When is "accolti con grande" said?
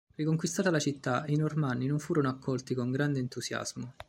2.27-3.19